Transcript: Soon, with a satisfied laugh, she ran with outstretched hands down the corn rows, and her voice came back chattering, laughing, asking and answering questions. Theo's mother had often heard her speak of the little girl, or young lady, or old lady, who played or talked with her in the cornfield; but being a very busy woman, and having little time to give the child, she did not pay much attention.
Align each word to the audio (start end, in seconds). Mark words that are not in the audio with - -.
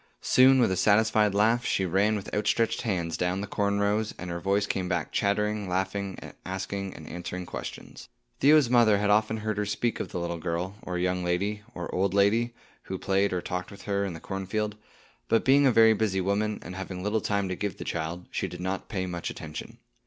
Soon, 0.23 0.57
with 0.59 0.71
a 0.71 0.75
satisfied 0.77 1.35
laugh, 1.35 1.63
she 1.63 1.85
ran 1.85 2.15
with 2.15 2.33
outstretched 2.33 2.81
hands 2.81 3.15
down 3.17 3.39
the 3.41 3.45
corn 3.45 3.79
rows, 3.79 4.15
and 4.17 4.31
her 4.31 4.39
voice 4.39 4.65
came 4.65 4.89
back 4.89 5.11
chattering, 5.11 5.69
laughing, 5.69 6.17
asking 6.43 6.95
and 6.95 7.07
answering 7.07 7.45
questions. 7.45 8.09
Theo's 8.39 8.67
mother 8.67 8.97
had 8.97 9.11
often 9.11 9.37
heard 9.37 9.57
her 9.57 9.65
speak 9.67 9.99
of 9.99 10.09
the 10.09 10.19
little 10.19 10.39
girl, 10.39 10.75
or 10.81 10.97
young 10.97 11.23
lady, 11.23 11.61
or 11.75 11.93
old 11.93 12.15
lady, 12.15 12.51
who 12.85 12.97
played 12.97 13.31
or 13.31 13.43
talked 13.43 13.69
with 13.69 13.83
her 13.83 14.03
in 14.03 14.13
the 14.13 14.19
cornfield; 14.19 14.75
but 15.27 15.45
being 15.45 15.67
a 15.67 15.71
very 15.71 15.93
busy 15.93 16.19
woman, 16.19 16.57
and 16.63 16.73
having 16.75 17.03
little 17.03 17.21
time 17.21 17.47
to 17.49 17.55
give 17.55 17.77
the 17.77 17.83
child, 17.85 18.25
she 18.31 18.47
did 18.47 18.59
not 18.59 18.89
pay 18.89 19.05
much 19.05 19.29
attention. 19.29 19.77